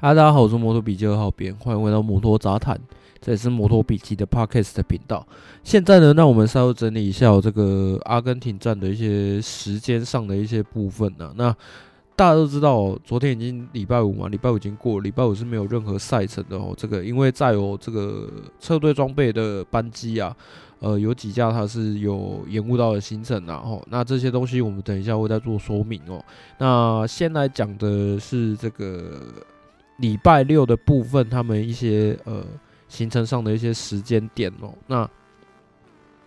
[0.00, 2.80] 哈喽，大家好，我是摩托笔记二号编，欢迎回到摩托杂谈，
[3.20, 5.26] 这也是摩托笔记的 Podcast 的频道。
[5.64, 11.52] 现在呢，让我们稍微整理一下这个阿根廷站的一些时间上的一些部分呢、那
[12.14, 16.72] 大家都知道，昨天已经礼拜五嘛，礼拜五已经过了，礼拜五是没有任何赛程的哦。
[16.76, 18.30] 这个因为载有这个
[18.60, 20.32] 车队装备的班机啊，
[20.78, 26.24] 呃，有几架它是有延误到的行程然后，那这些东西我们等一下会再做说明哦。
[26.58, 29.20] 那先来讲的是这个。
[29.98, 32.44] 礼拜六的部分，他们一些呃
[32.88, 34.74] 行程上的一些时间点哦。
[34.88, 35.08] 那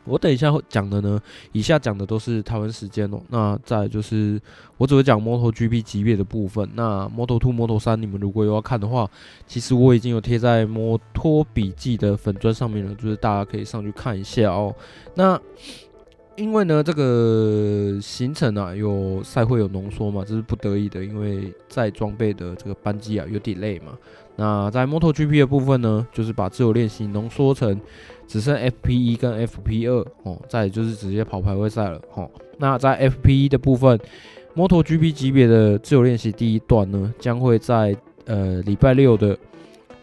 [0.03, 1.21] 我等一下会讲的呢，
[1.51, 3.21] 以下讲的都是台湾时间哦。
[3.29, 4.41] 那再就是
[4.77, 6.67] 我只会讲 MotoGP 级别的部分。
[6.73, 9.07] 那 Moto2、Moto3，你们如果有要看的话，
[9.45, 14.75] 其实我已经有贴在摩托笔记的粉砖上面了，就是大家可以上去看一下哦。
[15.13, 15.39] 那
[16.41, 23.95] 因为呢，这个行程啊，有赛会有浓缩嘛，这是不得已的，因为在装备的这个班机啊有 delay 嘛。
[24.37, 27.79] 那在 MotoGP 的部分呢，就是把自由练习浓缩成
[28.27, 32.27] 只剩 FP1 跟 FP2 哦，再就是直接跑排位赛了哦。
[32.57, 33.99] 那在 FP1 的部分
[34.55, 39.37] ，MotoGP 级别的自由练习第一段呢，将会在呃礼拜六的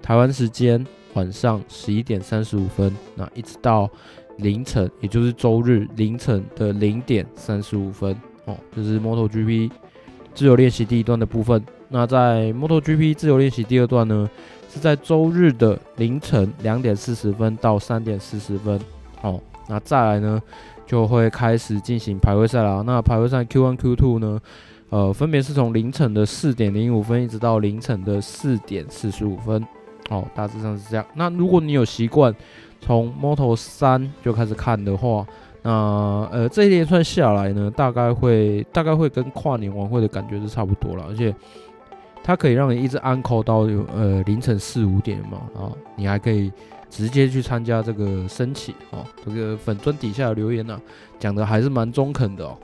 [0.01, 3.91] 台湾时间晚上十一点三十五分，那一直到。
[4.39, 9.71] 凌晨，也就是周日凌晨的零点三十五分，哦，这是 MotoGP
[10.35, 11.63] 自由练习第一段的部分。
[11.89, 14.29] 那在 MotoGP 自由练习第二段呢，
[14.73, 18.79] 是在周日的凌晨两点四十分到三点四十分，
[19.23, 20.41] 哦，那再来呢，
[20.87, 22.83] 就会开始进行排位赛了。
[22.83, 24.41] 那排位赛 Q1、Q2 呢，
[24.91, 29.67] 呃，分别是从凌晨的四点零五分一直到凌晨的四点四十五分，
[30.11, 31.05] 哦，大致上是这样。
[31.15, 32.35] 那如果你有习惯，
[32.81, 35.27] 从 Moto 三就开始看的话，
[35.63, 35.71] 那
[36.33, 41.35] 呃这一连串下来呢，大概会大概会跟跨年晚会的感觉是差不多了，而且
[42.23, 43.59] 它可以让你一直 uncle 到
[43.95, 46.53] 呃凌晨四五点嘛，啊，你还可以
[46.89, 50.81] 直接去参加这个升旗哦，这个粉砖底下的留言呢、啊，
[51.19, 52.57] 讲的还是蛮中肯的哦。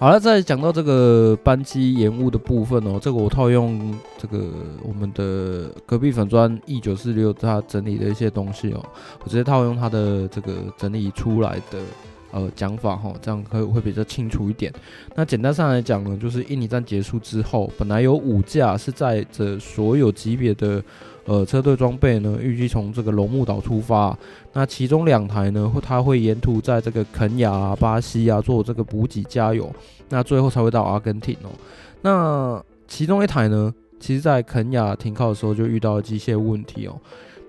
[0.00, 4.46] 好了，再讲到这个班机延误的部分哦，这个我套用这个
[4.82, 8.82] 我们的隔壁粉砖 E 九四六他整理的一些东西哦，
[9.22, 11.78] 我直接套用他的这个整理出来的
[12.32, 14.72] 呃讲法哈，这样可以会比较清楚一点。
[15.14, 20.82] 那简单上来讲呢，就是印尼站结束之后，本来有五架是载着所有级别的。
[21.26, 24.18] 呃，车队装备呢，预计从这个龙目岛出发，
[24.52, 29.72] 那其中两台呢，它会沿途在这个肯亚、巴西啊做这个补给加油，
[30.08, 31.50] 那最后才会到阿根廷哦。
[32.00, 36.98] 那其中一台呢，其实在肯亚停靠的时候就遇到了机械问题哦。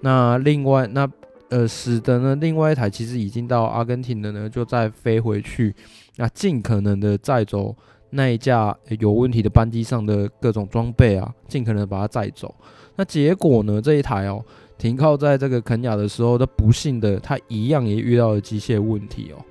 [0.01, 1.09] 那另外，那
[1.51, 5.75] 呃，使得呢，另外一台其实已经到阿根廷的呢，就再飞回去，
[6.15, 7.75] 那尽可能的载走
[8.09, 12.55] 那一架有问题的班机上的各种装备啊，尽可能把它载走。
[12.95, 13.81] 那结果呢？
[13.81, 14.43] 这一台哦，
[14.77, 19.43] 停靠在这个肯雅的时候，它不幸的，它一样也遇到了机械问题哦。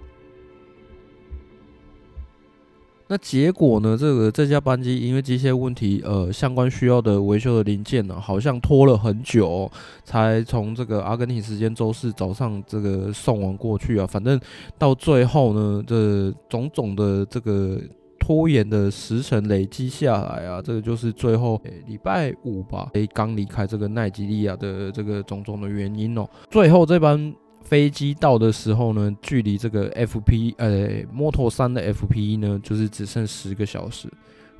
[3.10, 3.96] 那结果呢？
[3.98, 9.68] 这个这架班机因为机械问题，呃，相关需要的维修的零件呢，好像拖了很久，
[10.04, 14.06] 才从这个阿根廷时间周四早上这个送完过去啊。
[14.06, 14.40] 反正
[14.78, 17.80] 到最后呢，这种种的这个。
[18.22, 26.28] 拖延的时程累积下来啊，这个就是最后礼拜五吧，诶，刚离开这个奈及利亚的这个种种的原因哦。
[26.50, 34.08] 最后这班飞机到的时候呢，距离这个 FP 呃摩托三的 FP 呢，就是只剩十个小时。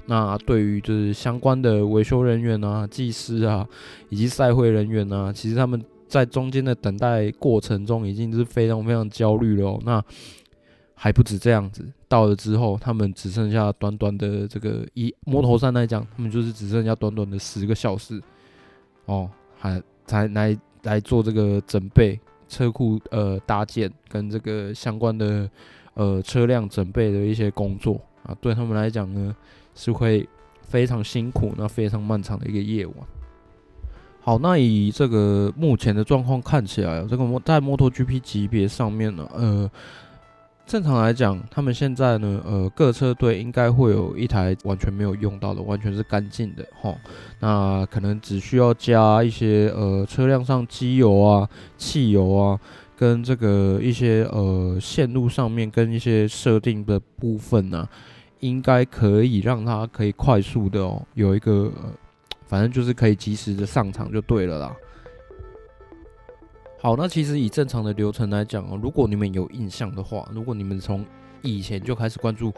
[0.06, 3.66] 那对于就是相关的维修人员啊、技师啊，
[4.08, 9.80] 以及赛会人员啊，其实他们在中间的等待过程中，已经是非常非常焦虑了哦。
[9.84, 10.02] 那
[10.94, 18.20] 还不止这样子，到了之后，他们只剩下短短的这个一摩托三来讲，他们就是只剩下短短的十个小时，
[19.06, 22.18] 哦，还才来来做这个准备
[22.50, 25.48] 车库呃搭建跟这个相关的
[25.94, 29.34] 呃车辆准备的一些工作啊，对他们来讲呢
[29.74, 30.28] 是会
[30.60, 32.96] 非常辛苦，那非常漫长的一个夜晚。
[34.20, 39.70] 好，那以这个目前的状况看起来，这个摩在摩托 GP 级别上面呢，呃。
[40.70, 46.96] 正常来讲，他们现在呢，呃，各车队应该会有一台完全没有用到的，完全是干净的，吼。
[47.40, 52.60] 那可能只需要加一些呃车辆上机油啊、汽油啊，
[52.96, 57.88] 跟这个一些呃线路上面跟一些设定的部分呢，
[58.38, 61.68] 应该可以让它可以快速的哦，有一个，
[62.46, 64.76] 反正就是可以及时的上场就对了啦。
[66.82, 71.04] 好，那其实以正常的流程来讲哦，如果你们有印象的话，如果你们从
[71.42, 72.50] 以前就开始关注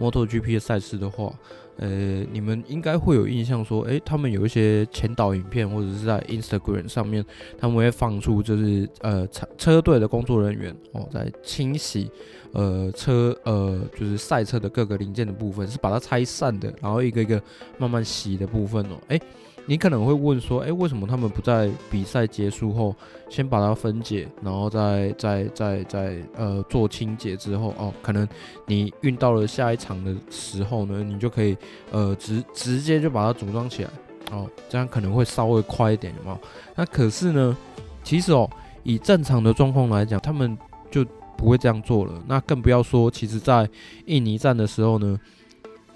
[0.00, 1.32] MotoGP 的赛事的话，
[1.76, 7.24] 呃，你们应该会有印象说，诶，他们有一些前导影片或者是在 Instagram 上面，
[7.56, 12.10] 他们会放出就是呃车车队的工作人员哦在清洗
[12.54, 17.40] 呃车呃就是赛车的各个零件的部分，是把它拆散的，然后一个一个
[17.78, 19.20] 慢慢洗的部分哦，诶。
[19.68, 22.96] 你可能会问说，诶，为什么他们不在比赛结束后
[23.28, 28.26] 先把它分解，然后再再再再呃做清洁之后哦，可能
[28.64, 31.54] 你运到了下一场的时候呢，你就可以
[31.90, 33.90] 呃直直接就把它组装起来
[34.32, 36.40] 哦，这样可能会稍微快一点，有没有？
[36.74, 37.54] 那可是呢，
[38.02, 38.48] 其实哦，
[38.84, 40.56] 以正常的状况来讲，他们
[40.90, 41.04] 就
[41.36, 42.14] 不会这样做了。
[42.26, 43.68] 那更不要说，其实在
[44.06, 45.20] 印尼站的时候呢，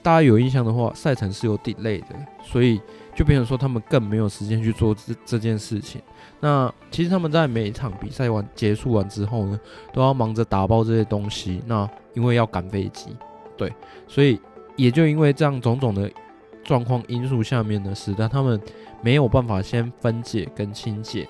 [0.02, 2.08] 大家有印象的话，赛程是有 delay 的，
[2.43, 2.81] 所以。
[3.14, 6.00] 就变成说，他们更没有时间去做这这件事情。
[6.40, 9.60] 那其实他们在每一场比赛完结束完之后呢，
[9.93, 11.60] 都要忙着打包这些东西。
[11.66, 13.14] 那因为要赶飞机，
[13.54, 13.70] 对，
[14.08, 14.40] 所以
[14.76, 16.10] 也就因为这样种种的
[16.64, 18.58] 状况因素下面呢，使得他们
[19.02, 21.28] 没有办法先分解跟清洁，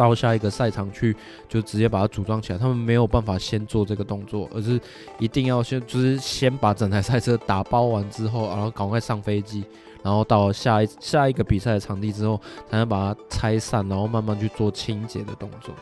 [0.00, 1.14] 到下一个赛场去
[1.46, 2.58] 就直接把它组装起来。
[2.58, 4.80] 他们没有办法先做这个动作，而是
[5.18, 9.62] 一定要先就是先把整台赛车打包完之后，然后赶快上飞机。
[10.02, 15.74] 然后到下一下一个比赛的场地之后，才能把它拆散，然后慢慢去做清洁的动作。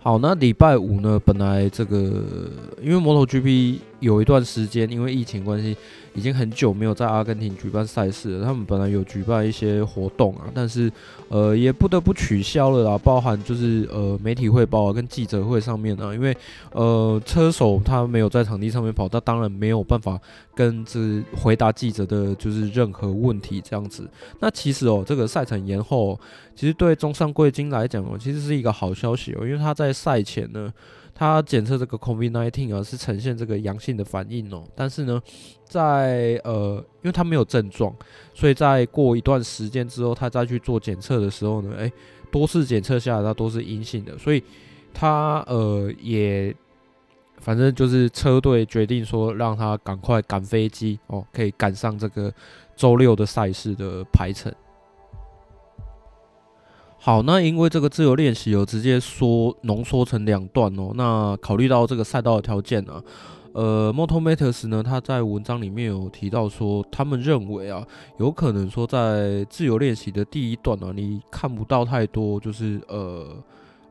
[0.00, 2.22] 好，那礼拜五呢，本来这个
[2.82, 3.78] 因为摩托 GP。
[4.00, 5.76] 有一段时间，因为疫情关系，
[6.14, 8.44] 已经很久没有在阿根廷举办赛事了。
[8.44, 10.90] 他们本来有举办一些活动啊，但是
[11.28, 12.98] 呃也不得不取消了啦。
[12.98, 16.36] 包含就是呃媒体汇报啊，跟记者会上面啊，因为
[16.72, 20.18] 呃车手他没有在场地上面跑，他当然没有办法
[20.54, 24.08] 跟这回答记者的就是任何问题这样子。
[24.40, 26.18] 那其实哦，这个赛程延后，
[26.56, 30.72] 其实对中山贵金来讲哦，其实是一个好消息哦，因为他在赛前呢。
[31.20, 35.20] 他检测这个 COVID-19 啊，是呈现这个阳性的反应哦，但是呢，
[35.66, 37.94] 在呃，因为他没有症状，
[38.32, 41.92] 所以在过一段时间之后，他再去做检测的时候呢，诶，
[42.32, 44.42] 多次检测下来，他都是阴性的，所以
[44.94, 46.56] 他呃也，
[47.36, 52.32] 反正就是车队决定说，让他赶快赶飞机哦，可以赶上这个
[52.74, 54.50] 周六的赛事的排程。
[57.02, 60.90] 好，那因为这个自由练习有直接缩浓缩成两段哦。
[60.94, 63.02] 那考虑到这个赛道的条件啊，
[63.54, 67.86] 呃，Moto Matters 呢，他在文章里面有提到说，他们认为啊，
[68.18, 73.28] 有可能说在自由练习的第一段呢、啊，你看不到太多，就是呃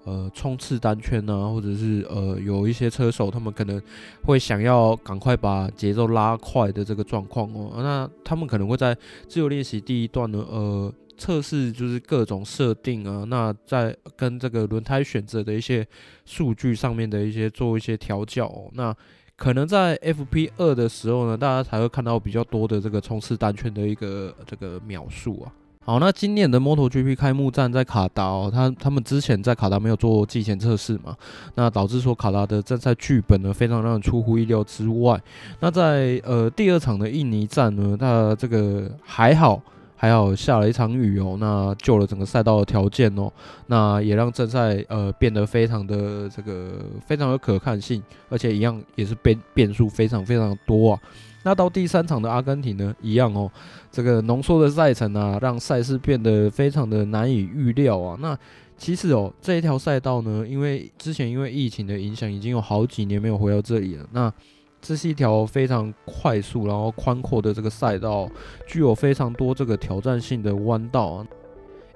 [0.03, 3.81] 呃冲刺单圈啊，或者是呃有一些车手他们可能
[4.23, 7.71] 会想要赶快把节奏拉快的这个状况哦。
[7.77, 8.95] 那他们可能会在
[9.27, 10.94] 自由练习第一段呢，呃。
[11.19, 15.86] 测试就是各种设定啊，那在跟这个轮胎选择的一些
[16.25, 18.95] 数据上面的一些做一些调教哦，那
[19.36, 25.51] 可能在 FP 二的时候呢，大家才会看到比较多的这个冲刺单圈的一个这个描述啊。
[25.86, 31.16] 好，那今年的 MotoGP 开幕战在卡达哦，他他们之前在卡达没有做季前测试嘛，
[31.56, 35.19] 那导致说卡达的正赛剧本呢非常让人出乎意料之外。
[35.62, 39.62] 那在呃第二场的印尼站呢，那这个还好。
[40.01, 43.30] 还好下了一场雨哦，那救了整个赛道的条件哦，
[43.68, 51.00] 那也让正赛呃变得非常的这个非常有可看性，而且一样也是变变数非常非常多啊。
[51.44, 53.52] 那到第三场的阿根廷呢，一样哦，
[53.92, 58.18] 这个浓缩的赛程啊，让赛事变得非常的难以预料啊。
[58.21, 58.38] 那
[58.78, 64.06] 其实哦，这一条赛道呢，因为之前因为疫情的影响，已经有好几年没有回到这里了。
[64.14, 64.31] 那
[64.81, 68.30] 这是一条非常快速，然后宽阔的这个赛道，
[68.68, 71.28] 具有非常多这个挑战性的弯道啊。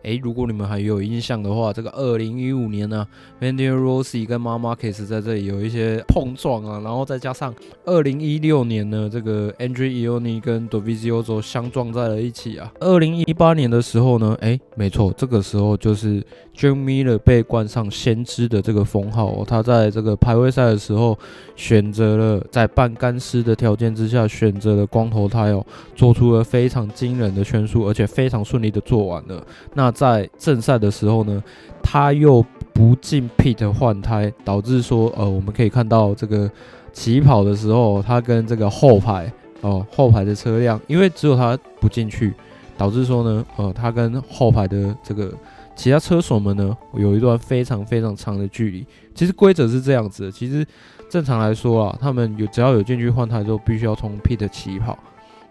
[0.04, 3.08] 诶，如果你们还有印象的话，这个二零一五年呢
[3.42, 7.54] ，Valentino Rossi 跟 m a m a k i s 在这里有一些碰撞啊，然后再加上
[7.86, 12.72] 二零一六年呢，这个 Andrea Iannone 跟 Dovizioso 相撞在了一起啊。
[12.80, 16.22] 二零一八年的时候呢，诶，没错，这个时候就是
[16.56, 19.46] John Miller 被冠上先知的这个封号哦。
[19.48, 21.18] 他在这个排位赛的时候，
[21.56, 29.42] 选择了在半干湿的条件之下，选择了光头胎哦，做出了非常惊人的圈速，而且非常顺利的做完了。
[29.74, 31.42] 那在正赛的时候呢，
[31.82, 36.50] 他又不进 pit 换胎，导致说，呃，我们可以看到这个
[36.92, 39.32] 起跑的时候，他跟这个后排
[39.62, 42.34] 哦、后排的车辆，因为只有他不进去，
[42.78, 45.34] 导致说呢，呃，他跟后排的这个
[45.76, 48.86] 其他车手们呢，有一段非常非常长的距离。
[49.16, 50.66] 其实规则是这样子的，其实
[51.10, 54.98] 正常来说啊，他们有只要有进去换胎之后，必须要从 pit 起跑，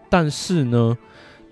[0.09, 0.97] 但是呢。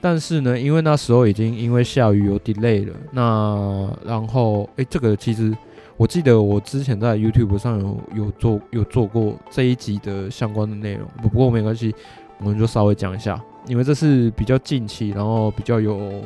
[0.02, 5.56] 但是呢，因为那时候已经因为下雨有 delay 了，那然后诶、这个其实
[5.96, 11.94] 我记得我之前在 YouTube 上有有做有做过这一集的相关的内容，不过没关系，
[12.40, 16.24] 我们就稍微讲一下，因为这是比较近期，然后比较有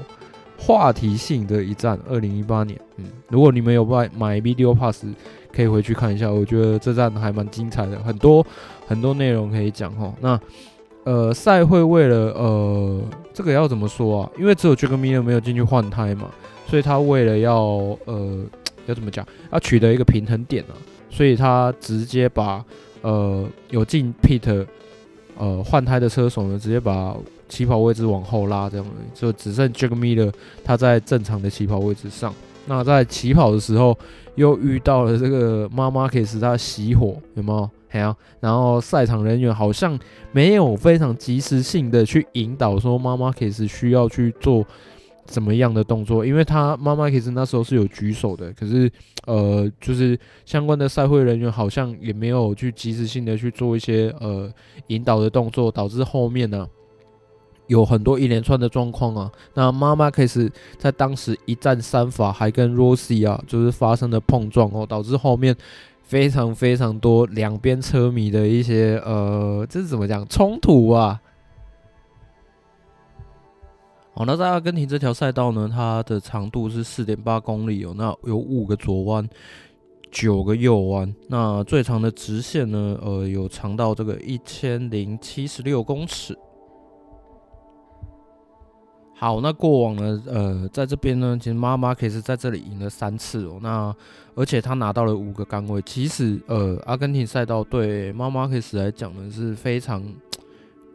[0.57, 1.99] 话题性的一站。
[2.07, 5.03] 二零一八年，嗯，如果你们有买买 Video Pass，
[5.53, 8.45] 可以回去看一下，我觉得这站还蛮精彩的，很多
[8.87, 10.13] 很多内容可以讲哈。
[10.21, 10.39] 那
[11.05, 13.01] 呃，赛会为了呃
[13.33, 14.31] 这个要怎么说啊？
[14.37, 16.29] 因为只有 Jack Miller 没有进去换胎嘛，
[16.67, 17.55] 所以他为了要
[18.05, 18.45] 呃。
[18.87, 19.27] 要怎么讲？
[19.51, 20.77] 要取得一个平衡点啊，
[21.09, 22.63] 所以他直接把
[23.01, 24.63] 呃有进 pit
[25.39, 27.17] 呃换胎的车手呢，直接把
[27.49, 28.85] 起跑位置往后拉，这样
[29.15, 30.31] 就只剩 Jack Miller
[30.63, 32.31] 他在正常的起跑位置上。
[32.67, 33.97] 那在起跑的时候
[34.35, 37.69] 又遇到了这个 Marc Marquez 他熄火，有没有？
[37.87, 39.97] 还有，然后赛场人员好像
[40.31, 44.65] 没有非常及时性的去引导说 Marc Marquez 需要去做。
[45.27, 46.23] 怎么样的动作？
[46.23, 48.87] 因为他妈妈其实那时候是有举手的，可是
[49.25, 50.15] 呃，就是
[50.45, 54.47] 相关的赛会人员好像也没有去及时性的去做一些呃
[54.89, 56.67] 引导的动作，导致后面呢、
[57.67, 59.31] 有很多一连串的状况啊。
[59.53, 65.55] 那妈妈开始在当时一战三罚，还跟 Rossi 啊就是发生了碰撞哦，导致后面
[66.03, 71.19] 非常非常多两边车迷的一些呃，这是怎么讲冲突啊？
[74.13, 77.93] 好，那在阿根廷这条赛道呢，它的长度是四点八公里哦。
[77.97, 79.27] 那有五个左弯，
[80.09, 81.13] 九个右弯。
[81.27, 86.37] 那最长的直线呢，呃，有长到这个一千零七十六公尺。
[89.17, 93.57] 好，那过往呢，呃，在这边呢，其实妈妈可以是在这里赢了三次哦。
[93.61, 93.95] 那
[94.35, 95.81] 而且他拿到了五个杆位。
[95.83, 100.03] 其实，呃，阿根廷赛道对妈妈可斯来讲呢，是非常。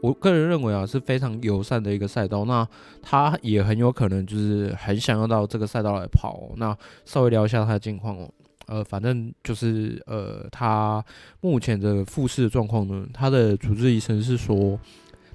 [0.03, 2.45] 我个人认为啊，是非常友善的一个赛道。
[2.45, 2.67] 那
[3.01, 6.51] 他也很有可能就是很想要到这个赛道来跑。
[6.57, 8.31] 那稍微聊一下他的近况哦。
[8.67, 11.03] 呃，反正就是呃，他
[11.41, 14.79] 目前的复试的状况呢，他的主治医生是说，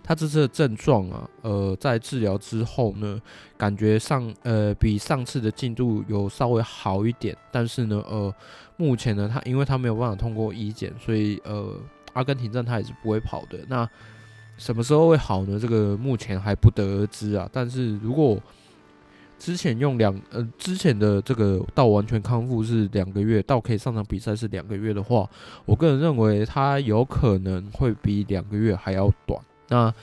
[0.08, 3.20] 他这次的症状啊，呃，在治疗之后呢，
[3.58, 7.36] 感觉上呃比上次的进度有稍微好一点。
[7.52, 8.32] 但是呢，呃，
[8.78, 11.74] 目前呢，他因为他没有办法通过医检，所以呃，
[12.14, 13.58] 阿根廷站他也是不会跑的。
[13.68, 13.90] 那
[14.58, 15.58] 什么时候会好呢？
[15.60, 17.50] 这个目前还不得而知啊。
[17.52, 18.40] 但是如果
[19.40, 25.28] 之前用两呃之前的这个到完全康复是两个月，到可以上场比赛是两个月的话，
[25.66, 29.42] 我个人认为他有可能会比两个月还要短。
[29.70, 29.94] 那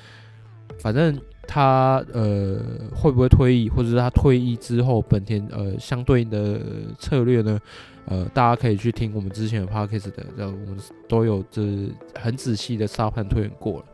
[0.79, 2.61] 反正他呃
[2.95, 6.61] 会不会退役，或者是他退役之后本田呃相对应的
[6.99, 7.61] 策略呢？
[8.07, 10.77] 呃，大家可以去听我们之前的 podcast 的，然后我们
[11.09, 11.63] 都有这
[12.19, 13.85] 很仔细的沙盘推演过了。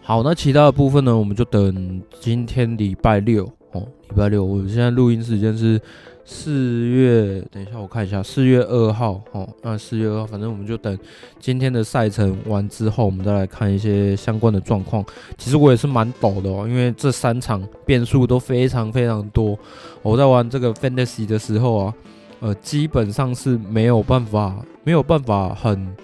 [0.00, 5.78] 好，那其他的部分呢，我们就等今天礼拜六哦，礼拜六，我们现在录音时间是
[6.26, 10.98] 四月，等一下我看一下，四月二号哦，那四月二号，反正我们就等
[11.38, 15.04] 今天的赛程完之后，我们再来看一些相关的状况。
[15.36, 19.58] 其实我也是蛮抖的哦，因为这三场变数都非常非常多。
[20.02, 21.94] 我在玩这个 Fantasy 的时候啊，
[22.40, 25.94] 呃，基本上是没有办法，没有办法很。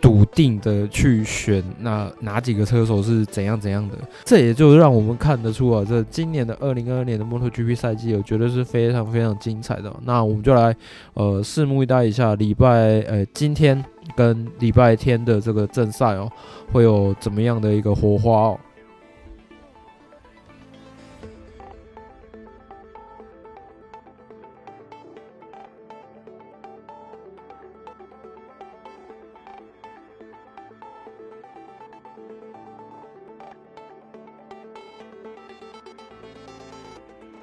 [0.00, 9.94] 笃定的去选那哪几个车手是怎样怎样的，这也就让我们看得出啊，这今年的二零二二年的 MotoGP 赛季，我觉得是非常非常精彩的。
[10.04, 10.74] 那我们就来
[11.14, 13.84] 呃拭目以待一下礼拜呃今天
[14.16, 16.30] 跟礼拜天的这个正赛哦，
[16.72, 18.58] 会有怎么样的一个火花哦。